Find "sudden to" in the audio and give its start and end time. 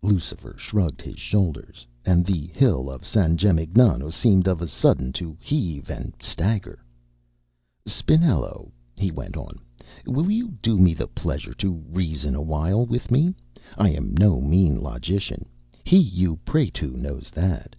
4.68-5.36